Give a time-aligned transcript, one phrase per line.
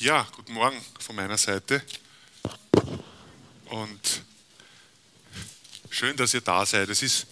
[0.00, 1.84] Ja, guten Morgen von meiner Seite.
[3.64, 4.22] Und
[5.90, 6.88] schön, dass ihr da seid.
[6.88, 7.26] Es ist,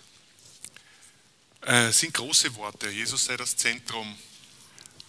[1.61, 2.91] äh, sind große Worte.
[2.91, 4.19] Jesus sei das Zentrum.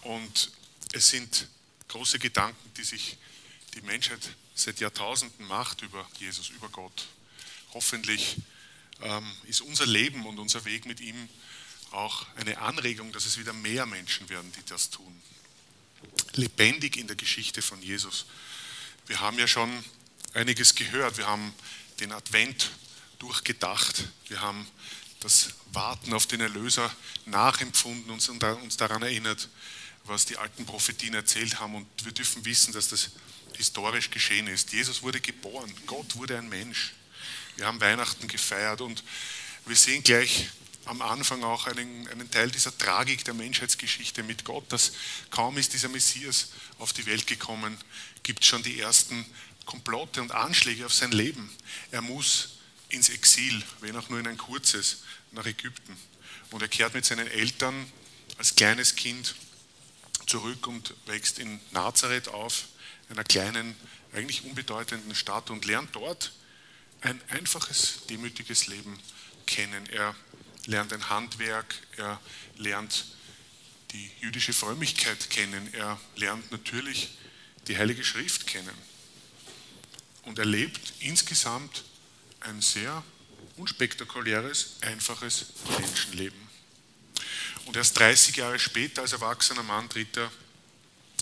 [0.03, 0.51] Und
[0.93, 1.47] es sind
[1.87, 3.17] große Gedanken, die sich
[3.73, 4.21] die Menschheit
[4.53, 7.07] seit Jahrtausenden macht über Jesus, über Gott.
[7.73, 8.35] Hoffentlich
[9.01, 11.27] ähm, ist unser Leben und unser Weg mit ihm
[11.89, 15.23] auch eine Anregung, dass es wieder mehr Menschen werden, die das tun.
[16.37, 18.25] Lebendig in der Geschichte von Jesus.
[19.07, 19.71] Wir haben ja schon
[20.33, 21.17] einiges gehört.
[21.17, 21.53] Wir haben
[21.99, 22.71] den Advent
[23.19, 24.07] durchgedacht.
[24.27, 24.67] Wir haben
[25.19, 26.93] das Warten auf den Erlöser
[27.25, 29.49] nachempfunden und uns daran erinnert,
[30.03, 31.75] was die alten Prophetien erzählt haben.
[31.75, 33.11] Und wir dürfen wissen, dass das
[33.55, 34.71] historisch geschehen ist.
[34.71, 36.93] Jesus wurde geboren, Gott wurde ein Mensch.
[37.55, 39.03] Wir haben Weihnachten gefeiert und
[39.65, 40.49] wir sehen gleich
[40.87, 44.93] am Anfang auch einen, einen, Teil dieser Tragik der Menschheitsgeschichte mit Gott, dass
[45.29, 47.77] kaum ist dieser Messias auf die Welt gekommen,
[48.23, 49.25] gibt schon die ersten
[49.65, 51.49] Komplotte und Anschläge auf sein Leben.
[51.91, 52.57] Er muss
[52.89, 55.97] ins Exil, wenn auch nur in ein kurzes, nach Ägypten.
[56.51, 57.91] Und er kehrt mit seinen Eltern
[58.37, 59.35] als kleines Kind
[60.25, 62.65] zurück und wächst in Nazareth auf,
[63.09, 63.75] einer kleinen,
[64.13, 66.33] eigentlich unbedeutenden Stadt und lernt dort
[67.01, 68.97] ein einfaches, demütiges Leben
[69.45, 69.85] kennen.
[69.87, 70.15] Er
[70.67, 72.19] lernt ein Handwerk, er
[72.57, 73.05] lernt
[73.91, 77.17] die jüdische Frömmigkeit kennen, er lernt natürlich
[77.67, 78.77] die Heilige Schrift kennen
[80.23, 81.83] und er lebt insgesamt
[82.41, 83.03] ein sehr
[83.55, 85.47] unspektakuläres, einfaches
[85.79, 86.47] Menschenleben.
[87.65, 90.31] Und erst 30 Jahre später, als erwachsener Mann, tritt er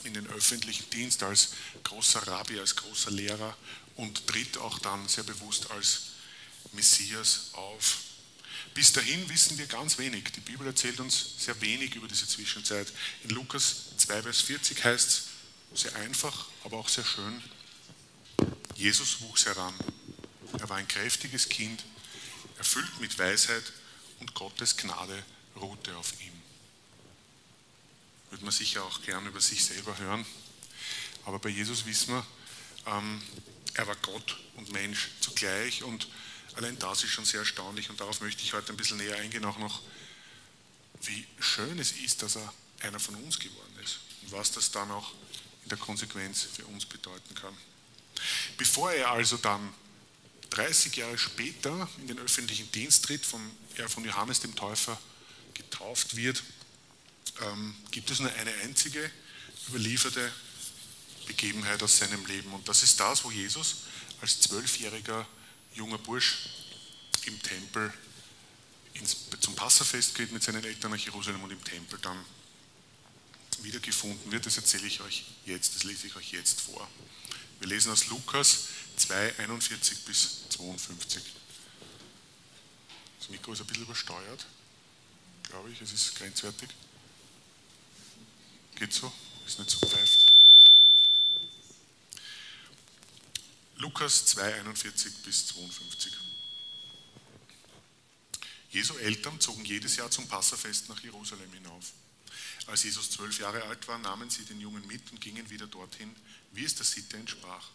[0.04, 3.56] in den öffentlichen Dienst als großer Rabbi, als großer Lehrer
[3.96, 6.02] und tritt auch dann sehr bewusst als
[6.74, 7.98] Messias auf.
[8.76, 10.26] Bis dahin wissen wir ganz wenig.
[10.36, 12.92] Die Bibel erzählt uns sehr wenig über diese Zwischenzeit.
[13.24, 15.10] In Lukas 2, Vers 40 heißt
[15.74, 17.42] es sehr einfach, aber auch sehr schön.
[18.76, 19.74] Jesus wuchs heran.
[20.60, 21.86] Er war ein kräftiges Kind,
[22.58, 23.64] erfüllt mit Weisheit
[24.20, 25.24] und Gottes Gnade
[25.56, 26.34] ruhte auf ihm.
[28.30, 30.26] Würde man sicher auch gern über sich selber hören.
[31.24, 32.28] Aber bei Jesus wissen wir,
[32.88, 33.22] ähm,
[33.76, 36.10] er war Gott und Mensch zugleich und
[36.56, 39.44] Allein das ist schon sehr erstaunlich und darauf möchte ich heute ein bisschen näher eingehen,
[39.46, 39.82] auch noch,
[41.02, 44.90] wie schön es ist, dass er einer von uns geworden ist und was das dann
[44.92, 45.12] auch
[45.64, 47.56] in der Konsequenz für uns bedeuten kann.
[48.58, 49.74] Bevor er also dann
[50.52, 53.42] 30 Jahre später in den öffentlichen Dienst tritt, von,
[53.76, 55.00] er von Johannes dem Täufer
[55.54, 56.42] getauft wird,
[57.42, 59.12] ähm, gibt es nur eine einzige
[59.68, 60.32] überlieferte
[61.26, 62.54] Begebenheit aus seinem Leben.
[62.54, 63.78] Und das ist das, wo Jesus
[64.22, 65.28] als Zwölfjähriger
[65.76, 66.50] junger Bursch
[67.26, 67.94] im Tempel
[68.94, 72.18] ins, zum Passafest geht mit seinen Eltern nach Jerusalem und im Tempel dann
[73.62, 74.46] wiedergefunden wird.
[74.46, 76.90] Das erzähle ich euch jetzt, das lese ich euch jetzt vor.
[77.60, 81.24] Wir lesen aus Lukas 2, 41 bis 52.
[83.20, 84.46] Das Mikro ist ein bisschen übersteuert,
[85.44, 86.70] glaube ich, es ist grenzwertig.
[88.76, 89.12] Geht so?
[89.46, 90.25] Ist nicht so pfeift.
[93.86, 96.12] Lukas 2, 41 bis 52.
[98.72, 101.92] Jesu Eltern zogen jedes Jahr zum Passafest nach Jerusalem hinauf.
[102.66, 106.16] Als Jesus zwölf Jahre alt war, nahmen sie den Jungen mit und gingen wieder dorthin,
[106.54, 107.70] wie es der Sitte entsprach.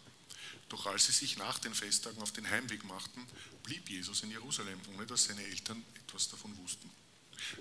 [0.68, 3.24] Doch als sie sich nach den Festtagen auf den Heimweg machten,
[3.62, 6.90] blieb Jesus in Jerusalem, ohne dass seine Eltern etwas davon wussten.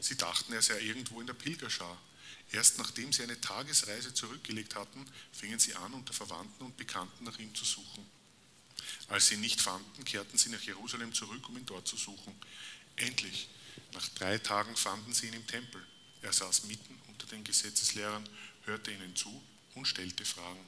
[0.01, 2.01] Sie dachten, er sei irgendwo in der Pilgerschar.
[2.51, 7.37] Erst nachdem sie eine Tagesreise zurückgelegt hatten, fingen sie an, unter Verwandten und Bekannten nach
[7.37, 8.18] ihm zu suchen.
[9.09, 12.35] Als sie ihn nicht fanden, kehrten sie nach Jerusalem zurück, um ihn dort zu suchen.
[12.95, 13.49] Endlich,
[13.93, 15.85] nach drei Tagen fanden sie ihn im Tempel.
[16.21, 18.27] Er saß mitten unter den Gesetzeslehrern,
[18.65, 19.43] hörte ihnen zu
[19.75, 20.65] und stellte Fragen.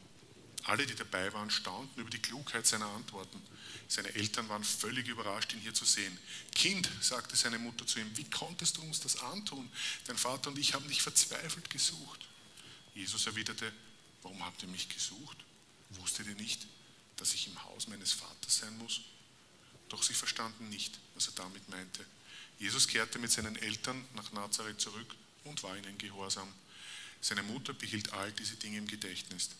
[0.63, 3.41] Alle, die dabei waren, staunten über die Klugheit seiner Antworten.
[3.87, 6.17] Seine Eltern waren völlig überrascht, ihn hier zu sehen.
[6.53, 9.69] Kind, sagte seine Mutter zu ihm, wie konntest du uns das antun?
[10.05, 12.25] Dein Vater und ich haben dich verzweifelt gesucht.
[12.93, 13.71] Jesus erwiderte,
[14.21, 15.37] warum habt ihr mich gesucht?
[15.89, 16.67] Wusstet ihr nicht,
[17.21, 19.01] dass ich im Haus meines Vaters sein muss?
[19.89, 22.03] Doch sie verstanden nicht, was er damit meinte.
[22.57, 26.51] Jesus kehrte mit seinen Eltern nach Nazareth zurück und war ihnen gehorsam.
[27.21, 29.51] Seine Mutter behielt all diese Dinge im Gedächtnis.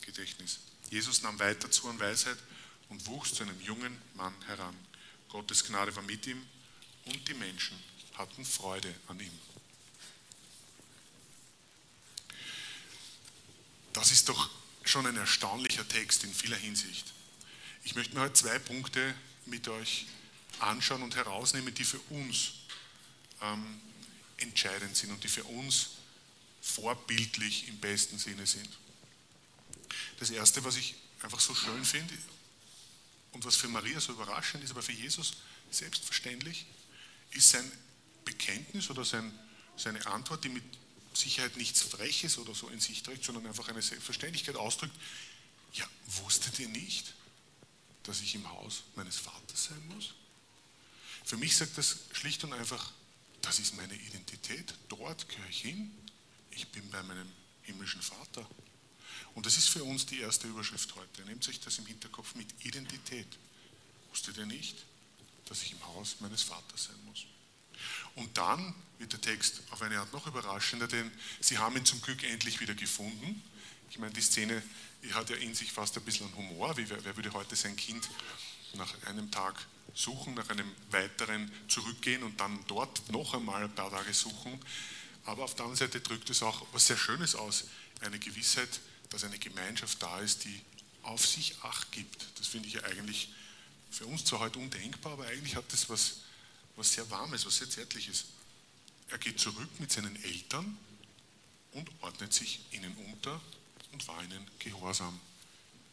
[0.00, 0.58] Gedächtnis.
[0.90, 2.38] Jesus nahm weiter zu an Weisheit
[2.88, 4.76] und wuchs zu einem jungen Mann heran.
[5.28, 6.44] Gottes Gnade war mit ihm
[7.04, 7.78] und die Menschen
[8.14, 9.38] hatten Freude an ihm.
[13.92, 14.50] Das ist doch
[14.88, 17.12] schon ein erstaunlicher Text in vieler Hinsicht.
[17.84, 19.14] Ich möchte mir heute zwei Punkte
[19.46, 20.06] mit euch
[20.58, 22.52] anschauen und herausnehmen, die für uns
[23.42, 23.80] ähm,
[24.38, 25.90] entscheidend sind und die für uns
[26.62, 28.68] vorbildlich im besten Sinne sind.
[30.18, 32.16] das Erste, was ich einfach so schön finde
[33.32, 35.34] und was für Maria so überraschend ist, aber für Jesus
[35.70, 36.66] selbstverständlich,
[37.32, 37.70] ist sein
[38.24, 39.36] Bekenntnis oder sein,
[39.76, 40.64] seine Antwort, die mit
[41.14, 44.94] Sicherheit nichts Freches oder so in sich trägt, sondern einfach eine Selbstverständlichkeit ausdrückt.
[45.74, 47.14] Ja, wusstet ihr nicht,
[48.04, 50.14] dass ich im Haus meines Vaters sein muss?
[51.24, 52.92] Für mich sagt das schlicht und einfach,
[53.40, 55.90] das ist meine Identität, dort gehöre ich hin,
[56.50, 57.30] ich bin bei meinem
[57.62, 58.48] himmlischen Vater.
[59.34, 61.22] Und das ist für uns die erste Überschrift heute.
[61.22, 63.26] Nehmt euch das im Hinterkopf mit Identität.
[64.10, 64.76] Wusstet ihr nicht,
[65.46, 67.26] dass ich im Haus meines Vaters sein muss?
[68.16, 72.00] Und dann wird der Text auf eine Art noch überraschender, denn sie haben ihn zum
[72.00, 73.42] Glück endlich wieder gefunden.
[73.90, 74.62] Ich meine, die Szene
[75.12, 76.76] hat ja in sich fast ein bisschen Humor.
[76.76, 78.08] Wie, wer würde heute sein Kind
[78.74, 79.54] nach einem Tag
[79.94, 84.58] suchen, nach einem weiteren zurückgehen und dann dort noch einmal ein paar Tage suchen?
[85.26, 87.64] Aber auf der anderen Seite drückt es auch was sehr Schönes aus,
[88.00, 88.80] eine Gewissheit,
[89.10, 90.60] dass eine Gemeinschaft da ist, die
[91.02, 92.26] auf sich Acht gibt.
[92.38, 93.32] Das finde ich ja eigentlich
[93.90, 96.16] für uns zwar heute undenkbar, aber eigentlich hat das was,
[96.76, 98.26] was sehr Warmes, was sehr Zärtliches.
[99.10, 100.76] Er geht zurück mit seinen Eltern
[101.72, 103.40] und ordnet sich ihnen unter
[103.92, 105.20] und war ihnen gehorsam.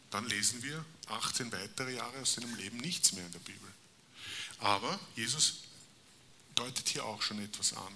[0.09, 3.69] Dann lesen wir 18 weitere Jahre aus seinem Leben nichts mehr in der Bibel.
[4.59, 5.61] Aber Jesus
[6.55, 7.95] deutet hier auch schon etwas an.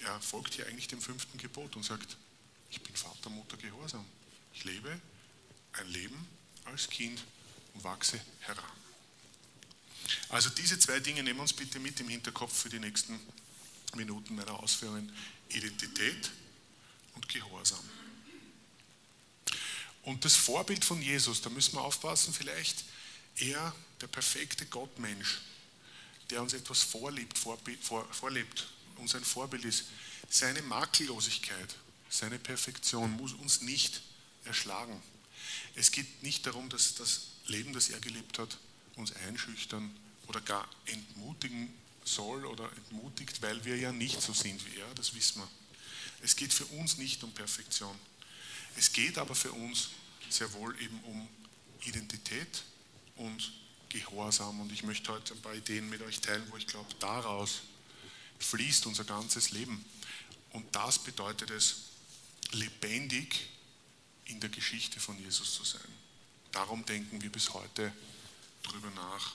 [0.00, 2.16] Er folgt hier eigentlich dem fünften Gebot und sagt,
[2.70, 4.04] ich bin Vater, Mutter, Gehorsam.
[4.54, 5.00] Ich lebe
[5.72, 6.26] ein Leben
[6.64, 7.22] als Kind
[7.74, 8.79] und wachse heran.
[10.30, 13.18] Also diese zwei Dinge nehmen wir uns bitte mit im Hinterkopf für die nächsten
[13.96, 15.12] Minuten meiner Ausführungen.
[15.48, 16.30] Identität
[17.16, 17.80] und Gehorsam.
[20.02, 22.84] Und das Vorbild von Jesus, da müssen wir aufpassen, vielleicht
[23.36, 25.40] er, der perfekte Gottmensch,
[26.30, 29.86] der uns etwas vorlebt, vorlebt, uns ein Vorbild ist,
[30.28, 31.74] seine Makellosigkeit,
[32.08, 34.00] seine Perfektion muss uns nicht
[34.44, 35.02] erschlagen.
[35.74, 38.58] Es geht nicht darum, dass das Leben, das er gelebt hat,
[38.94, 39.92] uns einschüchtern
[40.30, 41.68] oder gar entmutigen
[42.04, 45.48] soll oder entmutigt, weil wir ja nicht so sind wie er, das wissen wir.
[46.22, 47.96] Es geht für uns nicht um Perfektion.
[48.76, 49.90] Es geht aber für uns
[50.28, 51.28] sehr wohl eben um
[51.82, 52.62] Identität
[53.16, 53.52] und
[53.88, 54.60] Gehorsam.
[54.60, 57.62] Und ich möchte heute ein paar Ideen mit euch teilen, wo ich glaube, daraus
[58.38, 59.84] fließt unser ganzes Leben.
[60.50, 61.86] Und das bedeutet es,
[62.52, 63.48] lebendig
[64.26, 65.80] in der Geschichte von Jesus zu sein.
[66.52, 67.92] Darum denken wir bis heute
[68.62, 69.34] darüber nach,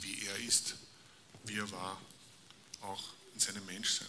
[0.00, 0.74] wie er ist,
[1.44, 2.00] wie er war,
[2.82, 3.02] auch
[3.34, 4.08] in seinem Menschsein.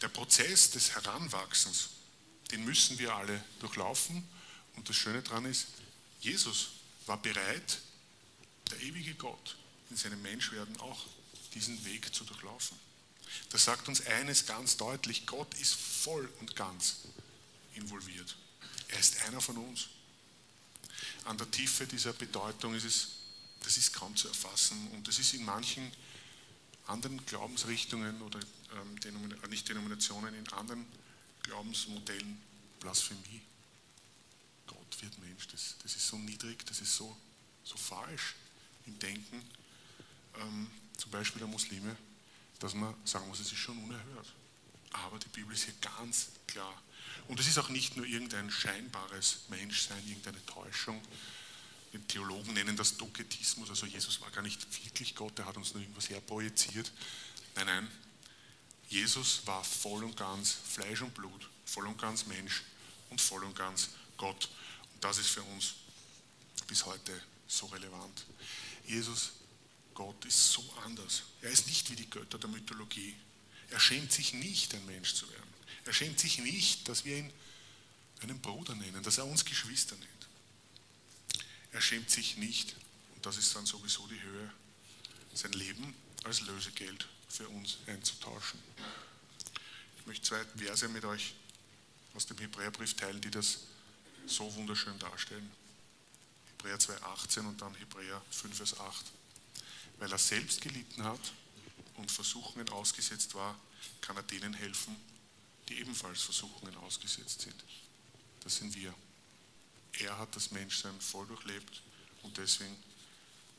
[0.00, 1.90] Der Prozess des Heranwachsens,
[2.50, 4.26] den müssen wir alle durchlaufen.
[4.76, 5.66] Und das Schöne daran ist,
[6.20, 6.70] Jesus
[7.06, 7.78] war bereit,
[8.70, 9.56] der ewige Gott
[9.90, 11.06] in seinem Menschwerden auch
[11.54, 12.78] diesen Weg zu durchlaufen.
[13.50, 16.96] Das sagt uns eines ganz deutlich, Gott ist voll und ganz
[17.74, 18.36] involviert.
[18.88, 19.88] Er ist einer von uns.
[21.24, 23.08] An der Tiefe dieser Bedeutung ist es,
[23.64, 25.90] das ist kaum zu erfassen und das ist in manchen
[26.86, 28.38] anderen Glaubensrichtungen oder
[28.74, 30.84] ähm, Denomin äh, nicht Denominationen, in anderen
[31.42, 32.40] Glaubensmodellen
[32.80, 33.40] Blasphemie.
[34.66, 37.16] Gott wird Mensch, das, das ist so niedrig, das ist so,
[37.64, 38.34] so falsch
[38.86, 39.42] im Denken,
[40.40, 41.96] ähm, zum Beispiel der Muslime,
[42.58, 44.32] dass man sagen muss, es ist schon unerhört.
[44.92, 46.82] Aber die Bibel ist hier ganz klar.
[47.28, 51.00] Und es ist auch nicht nur irgendein scheinbares Menschsein, irgendeine Täuschung.
[52.06, 55.82] Theologen nennen das Doketismus, also Jesus war gar nicht wirklich Gott, er hat uns nur
[55.82, 56.90] irgendwas herprojiziert.
[57.54, 57.90] Nein, nein,
[58.88, 62.62] Jesus war voll und ganz Fleisch und Blut, voll und ganz Mensch
[63.10, 64.48] und voll und ganz Gott.
[64.94, 65.74] Und das ist für uns
[66.66, 68.24] bis heute so relevant.
[68.86, 69.32] Jesus,
[69.94, 71.22] Gott, ist so anders.
[71.42, 73.14] Er ist nicht wie die Götter der Mythologie.
[73.70, 75.54] Er schämt sich nicht, ein Mensch zu werden.
[75.84, 77.32] Er schämt sich nicht, dass wir ihn
[78.20, 80.13] einen Bruder nennen, dass er uns Geschwister nennt.
[81.74, 82.76] Er schämt sich nicht,
[83.16, 84.52] und das ist dann sowieso die Höhe,
[85.34, 88.60] sein Leben als Lösegeld für uns einzutauschen.
[89.98, 91.34] Ich möchte zwei Verse mit euch
[92.14, 93.62] aus dem Hebräerbrief teilen, die das
[94.24, 95.50] so wunderschön darstellen.
[96.52, 99.06] Hebräer 2,18 und dann Hebräer 5, Vers 8.
[99.98, 101.32] Weil er selbst gelitten hat
[101.96, 103.58] und Versuchungen ausgesetzt war,
[104.00, 104.94] kann er denen helfen,
[105.68, 107.64] die ebenfalls Versuchungen ausgesetzt sind.
[108.44, 108.94] Das sind wir.
[110.00, 111.82] Er hat das Menschsein voll durchlebt
[112.22, 112.76] und deswegen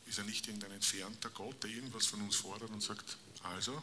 [0.05, 3.81] ist er nicht irgendein entfernter Gott, der irgendwas von uns fordert und sagt, also,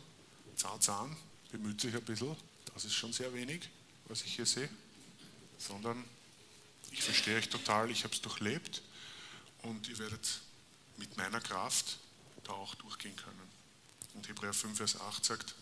[0.56, 1.16] zart an,
[1.50, 2.36] bemüht sich ein bisschen,
[2.74, 3.68] das ist schon sehr wenig,
[4.06, 4.68] was ich hier sehe,
[5.58, 6.04] sondern
[6.90, 8.82] ich verstehe euch total, ich habe es durchlebt
[9.62, 10.40] und ihr werdet
[10.96, 11.98] mit meiner Kraft
[12.44, 13.50] da auch durchgehen können.
[14.14, 15.54] Und Hebräer 5, Vers 8 sagt,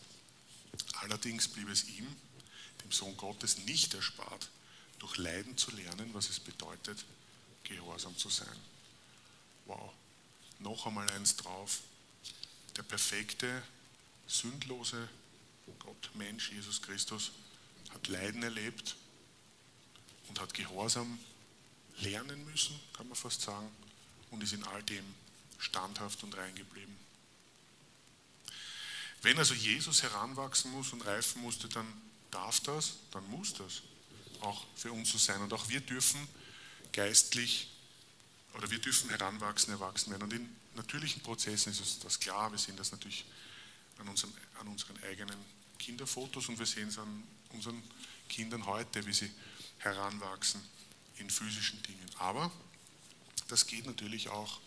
[1.01, 2.07] allerdings blieb es ihm,
[2.83, 4.49] dem Sohn Gottes, nicht erspart,
[5.01, 7.03] durch Leiden zu lernen, was es bedeutet,
[7.63, 8.55] gehorsam zu sein.
[9.65, 9.91] Wow,
[10.59, 11.81] noch einmal eins drauf.
[12.77, 13.63] Der perfekte,
[14.27, 15.09] sündlose
[15.79, 17.31] Gott, Mensch, Jesus Christus,
[17.89, 18.95] hat Leiden erlebt
[20.27, 21.17] und hat Gehorsam
[21.97, 23.71] lernen müssen, kann man fast sagen,
[24.29, 25.03] und ist in all dem
[25.57, 26.95] standhaft und rein geblieben.
[29.23, 31.91] Wenn also Jesus heranwachsen muss und reifen musste, dann
[32.29, 33.81] darf das, dann muss das
[34.41, 35.41] auch für uns so sein.
[35.41, 36.27] Und auch wir dürfen
[36.91, 37.69] geistlich
[38.53, 40.23] oder wir dürfen heranwachsen, erwachsen werden.
[40.23, 42.51] Und in natürlichen Prozessen ist uns das klar.
[42.51, 43.25] Wir sehen das natürlich
[43.97, 45.37] an, unserem, an unseren eigenen
[45.79, 47.81] Kinderfotos und wir sehen es an unseren
[48.29, 49.31] Kindern heute, wie sie
[49.79, 50.61] heranwachsen
[51.17, 52.09] in physischen Dingen.
[52.17, 52.51] Aber
[53.47, 54.59] das geht natürlich auch,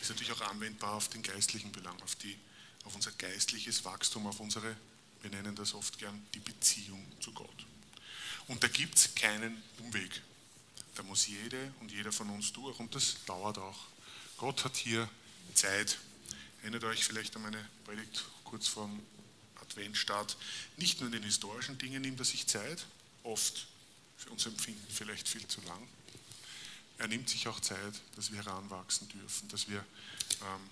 [0.00, 2.38] ist natürlich auch anwendbar auf den geistlichen Belang, auf, die,
[2.84, 4.76] auf unser geistliches Wachstum, auf unsere,
[5.22, 7.66] wir nennen das oft gern, die Beziehung zu Gott.
[8.48, 10.22] Und da gibt es keinen Umweg.
[10.94, 13.86] Da muss jede und jeder von uns durch und das dauert auch.
[14.38, 15.08] Gott hat hier
[15.54, 15.98] Zeit.
[16.62, 19.00] Erinnert euch vielleicht an meine Predigt kurz vor dem
[19.60, 20.36] Adventstart.
[20.76, 22.86] Nicht nur in den historischen Dingen nimmt er sich Zeit,
[23.22, 23.66] oft
[24.16, 25.86] für unser Empfinden vielleicht viel zu lang.
[26.98, 30.70] Er nimmt sich auch Zeit, dass wir heranwachsen dürfen, dass wir ähm,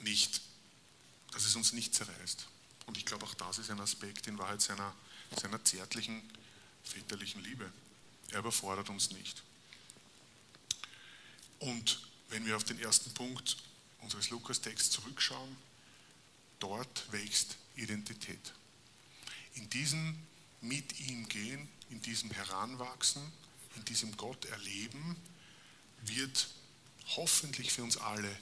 [0.00, 0.40] nicht,
[1.32, 2.46] dass es uns nicht zerreißt.
[2.86, 4.94] Und ich glaube, auch das ist ein Aspekt in Wahrheit seiner,
[5.36, 6.22] seiner zärtlichen,
[6.84, 7.70] väterlichen Liebe.
[8.30, 9.42] Er überfordert uns nicht.
[11.60, 13.56] Und wenn wir auf den ersten Punkt
[14.00, 15.56] unseres Lukas-Texts zurückschauen,
[16.60, 18.52] dort wächst Identität.
[19.54, 20.18] In diesem
[20.60, 23.22] mit ihm gehen, in diesem Heranwachsen,
[23.76, 25.16] in diesem Gott erleben,
[26.02, 26.48] wird
[27.16, 28.34] hoffentlich für uns alle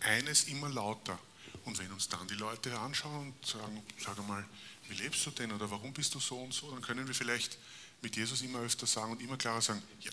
[0.00, 1.18] eines immer lauter.
[1.64, 4.44] Und wenn uns dann die Leute anschauen und sagen, sag mal,
[4.88, 7.58] wie lebst du denn oder warum bist du so und so, dann können wir vielleicht
[8.00, 10.12] mit Jesus immer öfter sagen und immer klarer sagen, ja,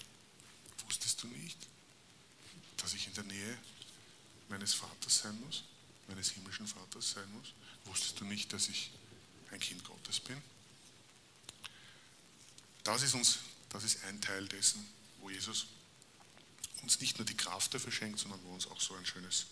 [0.86, 1.58] wusstest du nicht,
[2.78, 3.58] dass ich in der Nähe
[4.50, 5.64] meines Vaters sein muss,
[6.08, 7.54] meines himmlischen Vaters sein muss?
[7.86, 8.92] Wusstest du nicht, dass ich
[9.52, 10.42] ein Kind Gottes bin?
[12.84, 13.40] Das ist, uns,
[13.70, 14.86] das ist ein Teil dessen,
[15.20, 15.68] wo Jesus
[16.84, 19.48] uns nicht nur die Kraft dafür schenkt, sondern wo uns auch so ein schönes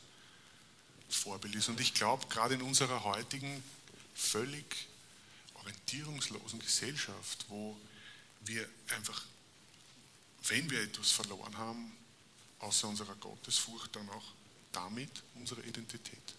[1.09, 1.69] Vorbild ist.
[1.69, 3.63] Und ich glaube, gerade in unserer heutigen
[4.13, 4.87] völlig
[5.63, 7.77] orientierungslosen Gesellschaft, wo
[8.41, 9.23] wir einfach,
[10.47, 11.91] wenn wir etwas verloren haben,
[12.59, 14.25] außer unserer Gottesfurcht, dann auch
[14.71, 16.35] damit unsere Identität.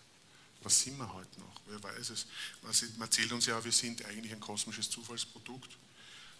[0.62, 1.60] Was sind wir heute noch?
[1.66, 2.26] Wer weiß es?
[2.62, 5.76] Man erzählt uns ja, wir sind eigentlich ein kosmisches Zufallsprodukt.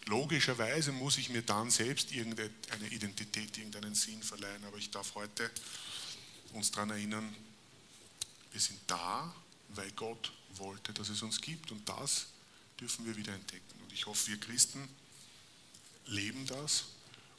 [0.07, 5.51] Logischerweise muss ich mir dann selbst irgendeine Identität, irgendeinen Sinn verleihen, aber ich darf heute
[6.53, 7.35] uns daran erinnern,
[8.53, 9.35] wir sind da,
[9.71, 12.27] weil Gott wollte, dass es uns gibt und das
[12.81, 13.81] dürfen wir wieder entdecken.
[13.83, 14.89] Und ich hoffe, wir Christen
[16.07, 16.85] leben das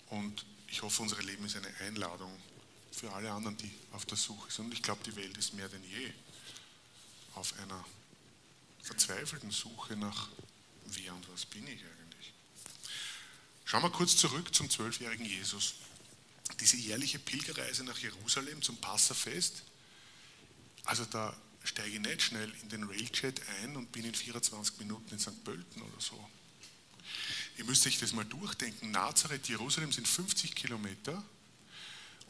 [0.10, 2.32] und ich hoffe, unser Leben ist eine Einladung
[2.92, 4.66] für alle anderen, die auf der Suche sind.
[4.66, 6.12] Und ich glaube, die Welt ist mehr denn je
[7.36, 7.86] auf einer
[8.82, 10.30] verzweifelten Suche nach
[10.86, 12.34] wer und was bin ich eigentlich.
[13.66, 15.76] Schauen wir kurz zurück zum zwölfjährigen Jesus.
[16.60, 19.64] Diese jährliche Pilgerreise nach Jerusalem zum Passafest,
[20.86, 25.14] also da steige ich nicht schnell in den Railjet ein und bin in 24 Minuten
[25.14, 25.44] in St.
[25.44, 26.30] Pölten oder so.
[27.58, 28.92] Ihr müsst euch das mal durchdenken.
[28.92, 31.24] Nazareth, Jerusalem sind 50 Kilometer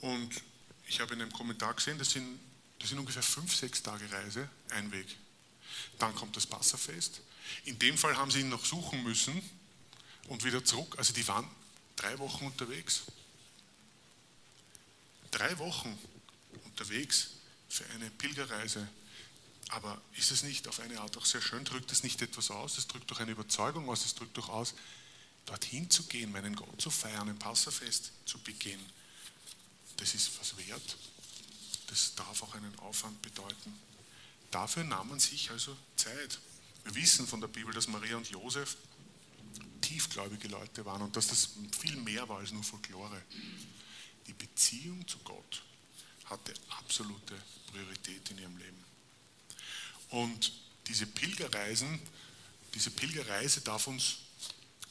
[0.02, 0.30] und
[0.88, 2.40] ich habe in einem Kommentar gesehen, das sind,
[2.80, 5.08] das sind ungefähr fünf, sechs Tage Reise, ein Weg.
[5.98, 7.22] Dann kommt das Passafest.
[7.66, 9.42] In dem Fall haben sie ihn noch suchen müssen
[10.28, 10.96] und wieder zurück.
[10.98, 11.48] Also die waren
[11.96, 13.04] drei Wochen unterwegs.
[15.32, 15.98] Drei Wochen
[16.66, 17.32] unterwegs
[17.68, 18.88] für eine Pilgerreise.
[19.70, 21.66] Aber ist es nicht auf eine Art auch sehr schön?
[21.66, 22.78] Drückt es nicht etwas aus?
[22.78, 24.06] Es drückt doch eine Überzeugung aus.
[24.06, 24.76] Es drückt doch aus,
[25.46, 28.80] dorthin zu gehen, meinen Gott zu feiern, ein Passafest zu begehen,
[29.98, 30.98] das ist was wert.
[31.88, 33.74] Das darf auch einen Aufwand bedeuten.
[34.52, 36.40] Dafür nahm man sich also Zeit.
[36.84, 38.76] Wir wissen von der Bibel, dass Maria und Josef
[39.82, 43.22] tiefgläubige Leute waren und dass das viel mehr war als nur Folklore.
[44.28, 45.62] Die Beziehung zu Gott
[46.26, 47.36] hatte absolute
[47.68, 48.84] Priorität in ihrem Leben.
[50.10, 50.54] Und
[50.88, 52.00] diese Pilgerreisen,
[52.74, 54.18] diese Pilgerreise darf uns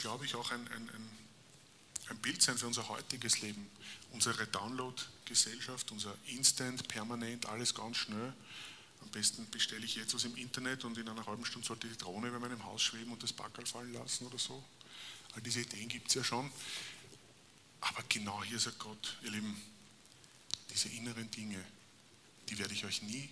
[0.05, 0.91] glaube ich, auch ein, ein,
[2.11, 3.71] ein, Bild sein für unser heutiges Leben.
[4.13, 8.35] Unsere Download-Gesellschaft, unser Instant, permanent, alles ganz schnell.
[9.01, 11.97] Am besten bestelle ich jetzt was im Internet und in einer halben Stunde sollte die
[11.97, 14.63] Drohne über meinem Haus schweben und das Backerl fallen lassen oder so.
[15.35, 16.51] All diese Ideen gibt es ja schon.
[17.81, 19.57] Aber genau hier sagt Gott, ihr Lieben,
[20.71, 21.65] diese inneren Dinge,
[22.51, 23.31] die werde ich euch nie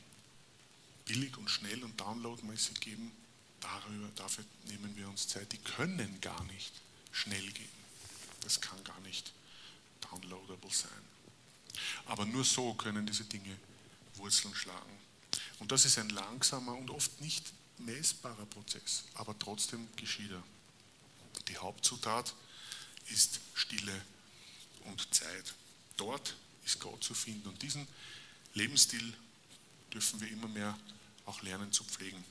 [1.05, 3.13] billig und schnell und downloadmäßig geben,
[3.61, 5.53] darüber, dafür nehmen wir uns Zeit.
[5.53, 6.73] Die können gar nicht
[7.13, 7.69] schnell gehen.
[8.43, 9.33] Das kann gar nicht
[10.01, 10.91] downloadable sein.
[12.07, 13.57] Aber nur so können diese Dinge
[14.17, 14.99] Wurzeln schlagen.
[15.59, 20.43] Und das ist ein langsamer und oft nicht messbarer Prozess, aber trotzdem geschieht er.
[21.49, 22.35] Die Hauptzutat
[23.09, 24.03] ist Stille
[24.85, 25.55] und Zeit.
[25.97, 27.49] Dort ist Gott zu finden.
[27.49, 27.87] Und diesen
[28.55, 29.15] Lebensstil
[29.93, 30.79] dürfen wir immer mehr
[31.27, 32.23] auch lernen zu pflegen.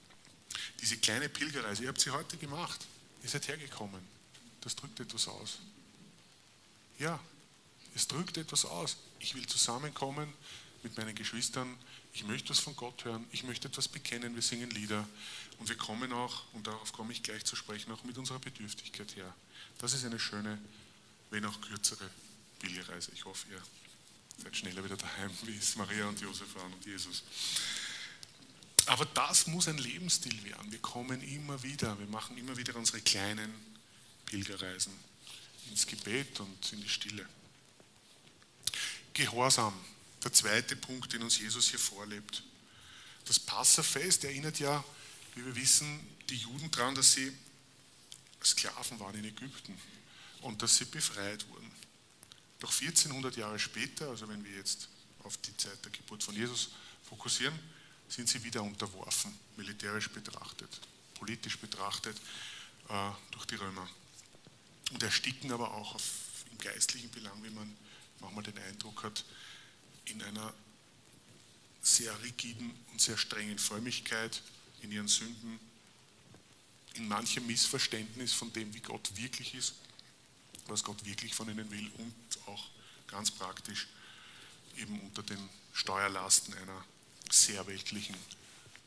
[0.81, 2.85] Diese kleine Pilgerreise, ihr habt sie heute gemacht.
[3.23, 4.01] Ihr seid hergekommen.
[4.61, 5.59] Das drückt etwas aus.
[6.99, 7.19] Ja,
[7.95, 8.97] es drückt etwas aus.
[9.19, 10.31] Ich will zusammenkommen
[10.83, 11.77] mit meinen Geschwistern.
[12.13, 13.25] Ich möchte was von Gott hören.
[13.31, 14.35] Ich möchte etwas bekennen.
[14.35, 15.07] Wir singen Lieder.
[15.59, 19.15] Und wir kommen auch, und darauf komme ich gleich zu sprechen, auch mit unserer Bedürftigkeit
[19.15, 19.33] her.
[19.77, 20.59] Das ist eine schöne,
[21.29, 22.09] wenn auch kürzere
[22.59, 23.11] Pilgerreise.
[23.13, 23.61] Ich hoffe, ihr
[24.37, 27.23] seid schneller wieder daheim, wie es Maria und Josef waren und Jesus.
[28.87, 30.71] Aber das muss ein Lebensstil werden.
[30.71, 33.53] Wir kommen immer wieder, wir machen immer wieder unsere kleinen
[34.25, 34.93] Pilgerreisen
[35.69, 37.27] ins Gebet und in die Stille.
[39.13, 39.73] Gehorsam,
[40.23, 42.43] der zweite Punkt, den uns Jesus hier vorlebt.
[43.25, 44.83] Das Passafest erinnert ja,
[45.35, 47.31] wie wir wissen, die Juden daran, dass sie
[48.43, 49.77] Sklaven waren in Ägypten
[50.41, 51.70] und dass sie befreit wurden.
[52.61, 54.87] Doch 1400 Jahre später, also wenn wir jetzt
[55.23, 56.69] auf die Zeit der Geburt von Jesus
[57.09, 57.57] fokussieren,
[58.07, 60.69] sind sie wieder unterworfen, militärisch betrachtet,
[61.15, 62.15] politisch betrachtet
[62.87, 63.89] äh, durch die Römer.
[64.91, 66.03] Und ersticken aber auch auf,
[66.51, 67.75] im geistlichen Belang, wie man
[68.19, 69.25] manchmal den Eindruck hat,
[70.05, 70.53] in einer
[71.81, 74.43] sehr rigiden und sehr strengen Frömmigkeit,
[74.83, 75.59] in ihren Sünden,
[76.93, 79.73] in manchem Missverständnis von dem, wie Gott wirklich ist
[80.71, 82.13] was Gott wirklich von ihnen will und
[82.51, 82.69] auch
[83.07, 83.87] ganz praktisch
[84.77, 86.85] eben unter den Steuerlasten einer
[87.29, 88.15] sehr weltlichen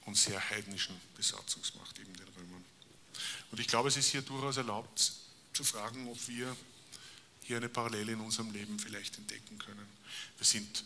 [0.07, 2.65] und sehr heidnischen Besatzungsmacht, eben den Römern.
[3.51, 5.13] Und ich glaube, es ist hier durchaus erlaubt
[5.53, 6.55] zu fragen, ob wir
[7.43, 9.87] hier eine Parallele in unserem Leben vielleicht entdecken können.
[10.39, 10.85] Wir sind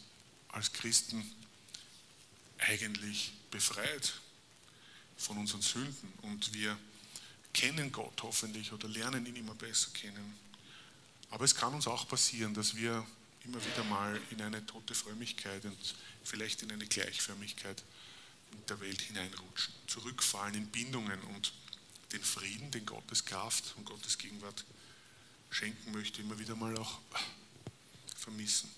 [0.48, 1.24] als Christen
[2.58, 4.14] eigentlich befreit
[5.16, 6.76] von unseren Sünden und wir
[7.52, 10.36] kennen Gott hoffentlich oder lernen ihn immer besser kennen.
[11.30, 13.06] Aber es kann uns auch passieren, dass wir
[13.44, 15.76] immer wieder mal in eine tote Frömmigkeit und
[16.24, 17.82] vielleicht in eine Gleichförmigkeit
[18.52, 21.52] mit der Welt hineinrutschen, zurückfallen in Bindungen und
[22.12, 24.64] den Frieden, den Gottes Kraft und Gottes Gegenwart
[25.50, 26.98] schenken möchte, immer wieder mal auch
[28.16, 28.70] vermissen.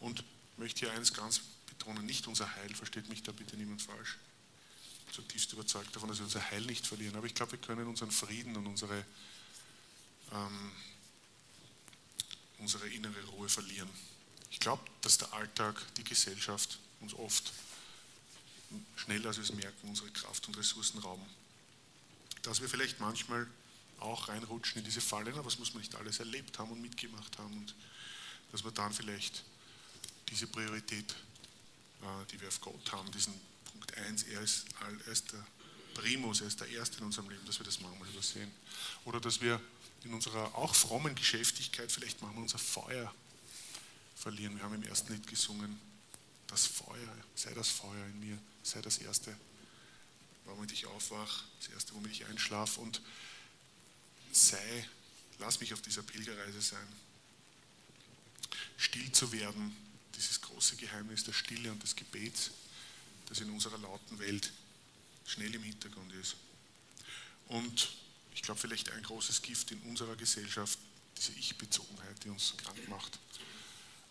[0.00, 0.24] Und
[0.56, 4.18] möchte hier eines ganz betonen, nicht unser Heil, versteht mich da bitte niemand falsch.
[5.12, 8.10] Zutiefst überzeugt davon, dass wir unser Heil nicht verlieren, aber ich glaube, wir können unseren
[8.10, 9.04] Frieden und unsere
[10.32, 10.72] ähm,
[12.62, 13.90] unsere innere Ruhe verlieren.
[14.50, 17.52] Ich glaube, dass der Alltag, die Gesellschaft uns oft
[18.96, 21.26] schneller als wir es merken, unsere Kraft und Ressourcen rauben.
[22.42, 23.46] Dass wir vielleicht manchmal
[23.98, 27.38] auch reinrutschen in diese Fallen, aber das muss man nicht alles erlebt haben und mitgemacht
[27.38, 27.74] haben und
[28.52, 29.42] dass wir dann vielleicht
[30.28, 31.12] diese Priorität,
[32.02, 33.34] äh, die wir auf Gott haben, diesen
[33.70, 35.46] Punkt 1, er ist, er ist der
[35.94, 38.50] Primus, er ist der Erste in unserem Leben, dass wir das manchmal übersehen.
[39.04, 39.60] Oder dass wir
[40.04, 43.12] in unserer auch frommen Geschäftigkeit vielleicht manchmal unser Feuer
[44.16, 44.56] verlieren.
[44.56, 45.78] Wir haben im ersten Lied gesungen,
[46.48, 49.36] das Feuer, sei das Feuer in mir, sei das Erste,
[50.44, 53.00] womit ich aufwache, das Erste, womit ich einschlafe und
[54.32, 54.88] sei,
[55.38, 56.86] lass mich auf dieser Pilgerreise sein.
[58.76, 59.74] Still zu werden,
[60.16, 62.50] dieses große Geheimnis der Stille und des Gebets,
[63.28, 64.52] das in unserer lauten Welt
[65.26, 66.36] schnell im Hintergrund ist.
[67.48, 67.90] Und
[68.34, 70.78] ich glaube, vielleicht ein großes Gift in unserer Gesellschaft,
[71.16, 73.18] diese Ich-Bezogenheit, die uns krank macht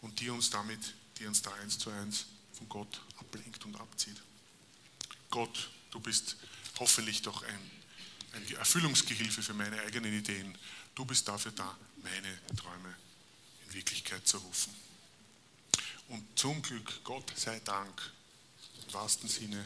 [0.02, 4.22] und die uns damit, die uns da eins zu eins von Gott ablenkt und abzieht.
[5.30, 6.36] Gott, du bist
[6.80, 7.72] hoffentlich doch ein,
[8.34, 10.58] ein Erfüllungsgehilfe für meine eigenen Ideen.
[10.96, 12.96] Du bist dafür da, meine Träume
[13.66, 14.74] in Wirklichkeit zu rufen.
[16.10, 18.12] Und zum Glück, Gott sei Dank,
[18.86, 19.66] im wahrsten Sinne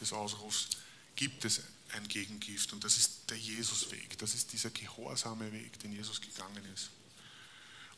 [0.00, 0.68] des Ausrufs,
[1.16, 1.60] gibt es
[1.92, 2.72] ein Gegengift.
[2.72, 4.18] Und das ist der Jesusweg.
[4.18, 6.90] Das ist dieser gehorsame Weg, den Jesus gegangen ist.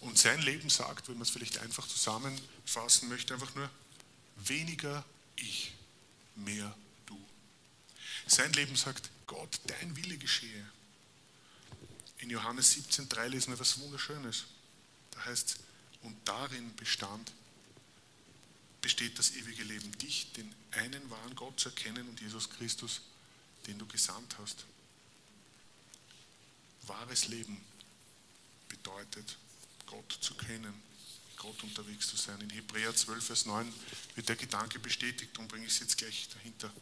[0.01, 3.71] Und sein Leben sagt, wenn man es vielleicht einfach zusammenfassen möchte, einfach nur
[4.37, 5.05] weniger
[5.37, 5.73] ich,
[6.35, 7.19] mehr du.
[8.27, 10.67] Sein Leben sagt, Gott, dein Wille geschehe.
[12.19, 14.45] In Johannes 17,3 lesen wir etwas Wunderschönes.
[15.13, 15.59] Da heißt
[16.03, 17.33] und darin bestand,
[18.83, 23.01] besteht das ewige Leben, dich, den einen wahren Gott zu erkennen und Jesus Christus,
[23.67, 24.67] den du gesandt hast.
[26.83, 27.61] Wahres Leben
[28.69, 29.39] bedeutet,
[29.87, 30.75] Gott zu kennen,
[31.37, 32.41] Gott unterwegs zu sein.
[32.41, 33.73] In Hebräer 12, Vers 9
[34.17, 36.73] wird der Gedanke bestätigt, darum bringe ich es jetzt gleich dahinter.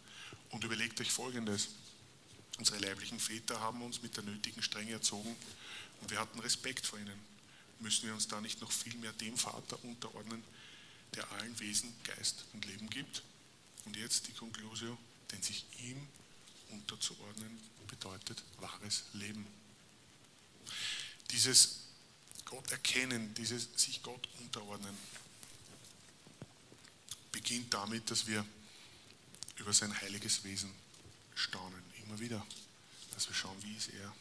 [0.51, 1.69] Und überlegt euch Folgendes.
[2.59, 5.35] Unsere leiblichen Väter haben uns mit der nötigen Strenge erzogen
[6.01, 7.19] und wir hatten Respekt vor ihnen,
[7.79, 10.43] müssen wir uns da nicht noch viel mehr dem Vater unterordnen,
[11.15, 13.23] der allen Wesen Geist und Leben gibt?
[13.85, 14.97] Und jetzt die Conclusio,
[15.33, 16.07] denn sich ihm
[16.71, 19.47] unterzuordnen bedeutet wahres Leben.
[21.31, 21.81] Dieses
[22.45, 24.97] Gott erkennen, dieses sich Gott unterordnen,
[27.33, 28.45] beginnt damit, dass wir
[29.57, 30.73] über sein heiliges Wesen
[31.35, 31.83] staunen.
[32.05, 32.45] Immer wieder.
[33.15, 34.15] Dass wir schauen, wie ist er.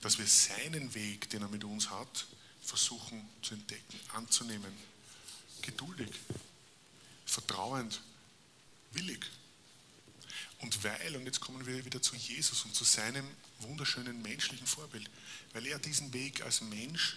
[0.00, 2.26] Dass wir seinen Weg, den er mit uns hat,
[2.62, 4.72] versuchen zu entdecken, anzunehmen.
[5.64, 6.10] Geduldig,
[7.24, 8.02] vertrauend,
[8.92, 9.24] willig.
[10.60, 13.26] Und weil, und jetzt kommen wir wieder zu Jesus und zu seinem
[13.60, 15.10] wunderschönen menschlichen Vorbild,
[15.54, 17.16] weil er diesen Weg als Mensch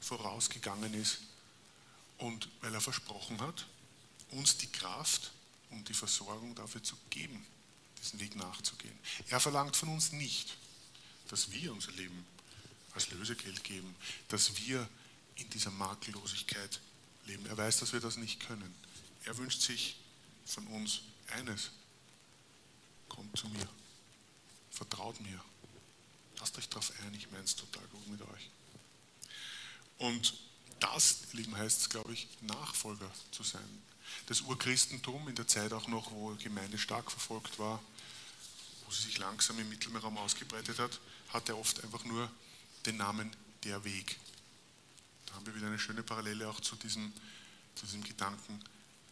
[0.00, 1.18] vorausgegangen ist
[2.18, 3.66] und weil er versprochen hat,
[4.30, 5.32] uns die Kraft
[5.70, 7.44] und die Versorgung dafür zu geben,
[8.02, 8.98] diesen Weg nachzugehen.
[9.28, 10.56] Er verlangt von uns nicht,
[11.28, 12.24] dass wir unser Leben
[12.94, 13.94] als Lösegeld geben,
[14.28, 14.88] dass wir
[15.36, 16.80] in dieser Makellosigkeit
[17.26, 17.46] leben.
[17.46, 18.74] Er weiß, dass wir das nicht können.
[19.24, 19.96] Er wünscht sich
[20.44, 21.70] von uns eines.
[23.08, 23.68] Kommt zu mir.
[24.70, 25.42] Vertraut mir.
[26.38, 28.50] Lasst euch darauf ein, ich meine es total gut mit euch.
[29.98, 30.34] Und
[30.80, 33.82] das, Lieben, heißt es, glaube ich, Nachfolger zu sein.
[34.26, 37.82] Das Urchristentum in der Zeit auch noch, wo Gemeinde stark verfolgt war,
[38.84, 41.00] wo sie sich langsam im Mittelmeerraum ausgebreitet hat,
[41.32, 42.30] hatte oft einfach nur
[42.84, 43.34] den Namen
[43.64, 44.18] der Weg.
[45.34, 47.12] Haben wir wieder eine schöne Parallele auch zu diesem,
[47.74, 48.62] zu diesem Gedanken,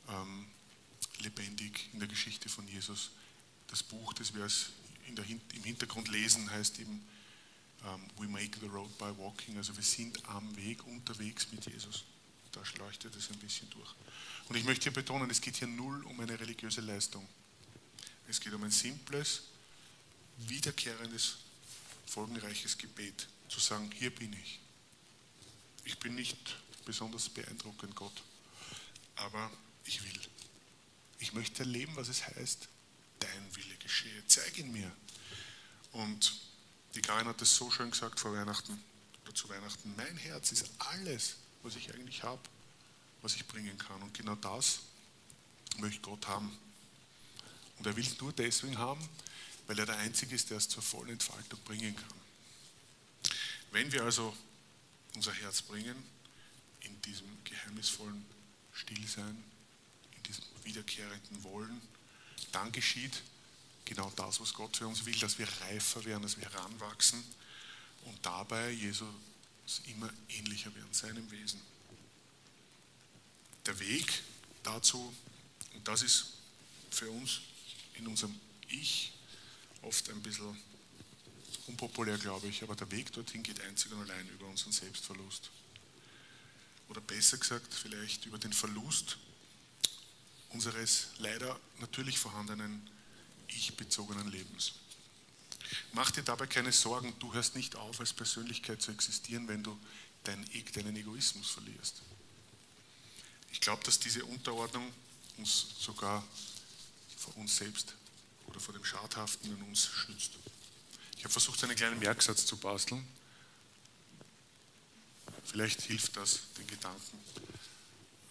[0.09, 0.47] ähm,
[1.19, 3.11] lebendig in der Geschichte von Jesus.
[3.69, 4.49] Das Buch, das wir
[5.09, 7.07] in der, im Hintergrund lesen, heißt eben
[7.85, 9.57] ähm, We make the road by walking.
[9.57, 12.05] Also wir sind am Weg, unterwegs mit Jesus.
[12.53, 13.95] Da leuchtet es ein bisschen durch.
[14.49, 17.27] Und ich möchte hier betonen, es geht hier null um eine religiöse Leistung.
[18.29, 19.43] Es geht um ein simples,
[20.39, 21.39] wiederkehrendes,
[22.07, 23.27] folgenreiches Gebet.
[23.49, 24.62] Zu sagen, hier bin ich.
[25.85, 28.23] Ich bin nicht besonders beeindruckend, Gott,
[29.17, 29.51] aber
[29.85, 30.21] ich will.
[31.19, 32.69] Ich möchte erleben, was es heißt,
[33.21, 34.27] dein Wille geschehe.
[34.27, 34.91] Zeig ihn mir.
[35.93, 36.35] Und
[36.95, 38.83] die Karin hat es so schön gesagt vor Weihnachten
[39.23, 39.95] oder zu Weihnachten.
[39.97, 42.43] Mein Herz ist alles, was ich eigentlich habe,
[43.23, 44.03] was ich bringen kann.
[44.03, 44.81] Und genau das
[45.79, 46.57] möchte Gott haben.
[47.79, 49.09] Und er will es nur deswegen haben,
[49.67, 52.21] weil er der Einzige ist, der es zur vollen Entfaltung bringen kann.
[53.71, 54.37] Wenn wir also
[55.15, 55.97] unser Herz bringen,
[56.81, 58.25] in diesem geheimnisvollen
[58.73, 59.45] Stillsein,
[60.17, 61.81] in diesem wiederkehrenden Wollen,
[62.53, 63.23] dann geschieht
[63.85, 67.23] genau das, was Gott für uns will, dass wir reifer werden, dass wir heranwachsen
[68.05, 69.09] und dabei Jesus
[69.87, 71.61] immer ähnlicher werden, seinem Wesen.
[73.67, 74.23] Der Weg
[74.63, 75.15] dazu,
[75.75, 76.27] und das ist
[76.91, 77.41] für uns
[77.95, 79.13] in unserem Ich
[79.83, 80.57] oft ein bisschen
[81.73, 85.51] unpopulär, glaube ich, aber der Weg dorthin geht einzig und allein über unseren Selbstverlust.
[86.89, 89.17] Oder besser gesagt, vielleicht über den Verlust
[90.51, 92.89] unseres leider natürlich vorhandenen
[93.49, 94.73] ich-bezogenen Lebens.
[95.93, 99.79] Mach dir dabei keine Sorgen, du hörst nicht auf, als Persönlichkeit zu existieren, wenn du
[100.25, 102.03] deinen, deinen Egoismus verlierst.
[103.51, 104.93] Ich glaube, dass diese Unterordnung
[105.39, 106.23] uns sogar
[107.17, 107.95] vor uns selbst
[108.47, 110.33] oder vor dem Schadhaften in uns schützt.
[111.23, 113.07] Ich habe versucht, einen kleinen Merksatz zu basteln.
[115.45, 117.19] Vielleicht hilft das, den Gedanken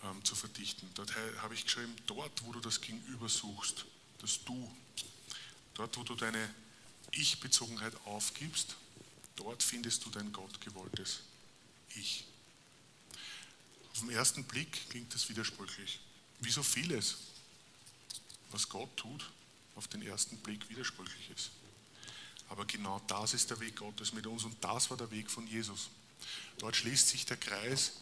[0.04, 0.90] ähm, zu verdichten.
[0.96, 3.86] Dort habe ich geschrieben, dort, wo du das Gegenüber suchst,
[4.20, 4.70] das Du,
[5.76, 6.54] Dort, wo du deine
[7.12, 8.76] Ich-Bezogenheit aufgibst,
[9.38, 11.22] dort findest du dein gottgewolltes
[11.96, 12.26] Ich.
[13.94, 16.02] Auf den ersten Blick klingt das widersprüchlich.
[16.42, 17.20] Wie so vieles,
[18.50, 19.32] was Gott tut,
[19.78, 21.52] auf den ersten Blick widersprüchlich ist.
[22.52, 25.48] Aber genau das ist der Weg Gottes mit uns und das war der Weg von
[25.48, 25.90] Jesus.
[26.58, 27.94] Dort schließt sich der Kreis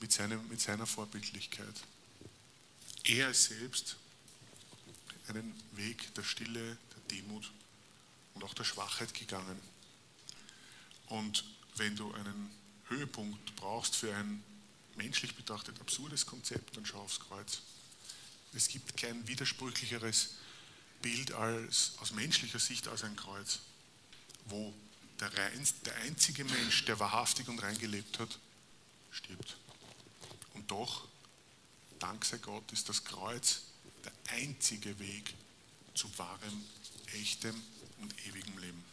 [0.00, 1.74] mit, seinem, mit seiner Vorbildlichkeit.
[3.04, 3.96] Er selbst
[5.28, 6.76] einen Weg der Stille,
[7.08, 7.52] Demut
[8.34, 9.60] und auch der Schwachheit gegangen.
[11.06, 11.44] Und
[11.76, 12.50] wenn du einen
[12.88, 14.42] Höhepunkt brauchst für ein
[14.96, 17.60] menschlich betrachtet absurdes Konzept, dann schau aufs Kreuz.
[18.54, 20.30] Es gibt kein widersprüchlicheres
[21.00, 23.60] Bild als, aus menschlicher Sicht als ein Kreuz,
[24.46, 24.72] wo
[25.20, 28.38] der, der einzige Mensch, der wahrhaftig und rein gelebt hat,
[29.10, 29.56] stirbt.
[30.54, 31.06] Und doch,
[31.98, 33.62] dank sei Gott, ist das Kreuz
[34.04, 35.34] der einzige Weg
[35.94, 36.64] zu wahrem
[37.14, 37.54] echtem
[38.00, 38.84] und ewigem Leben.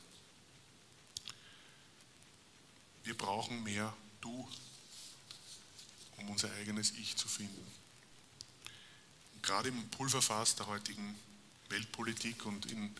[3.03, 4.47] Wir brauchen mehr Du,
[6.17, 7.65] um unser eigenes Ich zu finden.
[9.33, 11.15] Und gerade im Pulverfass der heutigen
[11.69, 12.95] Weltpolitik und in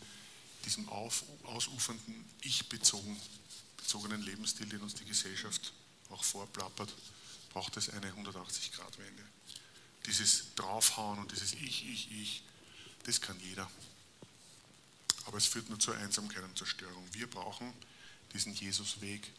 [0.62, 3.20] diesem auf, ausufernden Ich-bezogen
[3.82, 5.72] gezogenen Lebensstil, den uns die Gesellschaft
[6.10, 6.92] auch vorplappert,
[7.50, 9.22] braucht es eine 180-Grad-Wende.
[10.06, 12.42] Dieses Draufhauen und dieses Ich, Ich, Ich,
[13.04, 13.70] das kann jeder.
[15.26, 17.06] Aber es führt nur zur Einsamkeit und Zerstörung.
[17.12, 17.72] Wir brauchen
[18.32, 19.30] diesen Jesus-Weg,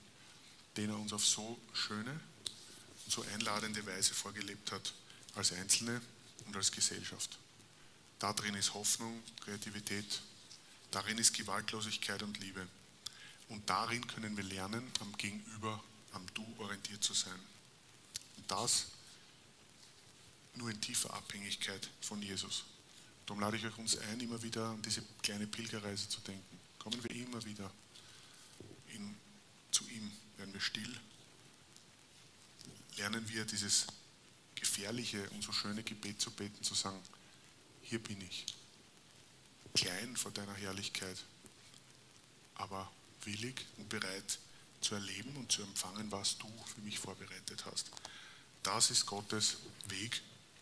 [0.77, 4.93] den er uns auf so schöne und so einladende Weise vorgelebt hat,
[5.35, 6.01] als Einzelne
[6.45, 7.37] und als Gesellschaft.
[8.19, 10.21] Da drin ist Hoffnung, Kreativität,
[10.95, 12.67] darin ist Gewaltlosigkeit und Liebe.
[13.49, 17.39] Und darin können wir lernen, am Gegenüber, am Du orientiert zu sein.
[18.37, 18.87] Und das
[20.55, 22.65] nur in tiefer Abhängigkeit von Jesus.
[23.25, 26.59] Darum lade ich euch uns ein, immer wieder an diese kleine Pilgerreise zu denken.
[26.77, 27.71] Kommen wir immer wieder
[28.87, 29.15] in,
[29.71, 30.99] zu ihm, werden wir still,
[32.97, 33.87] lernen wir dieses
[34.55, 36.99] gefährliche und so schöne Gebet zu beten, zu sagen,
[37.81, 38.45] hier bin ich,
[39.73, 41.17] klein vor deiner Herrlichkeit,
[42.55, 42.91] aber
[43.23, 44.39] willig und bereit
[44.81, 47.89] zu erleben und zu empfangen, was du für mich vorbereitet hast.
[48.63, 49.57] Das ist Gottes
[49.87, 50.21] Weg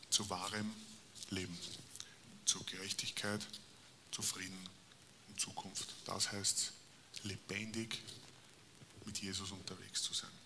[0.10, 0.74] zu wahrem
[1.30, 1.58] Leben,
[2.46, 3.46] zu Gerechtigkeit,
[4.12, 4.70] zu Frieden
[5.30, 5.94] und Zukunft.
[6.06, 6.74] Das heißt,
[7.24, 8.02] lebendig
[9.06, 10.41] mit Jesus unterwegs zu sein.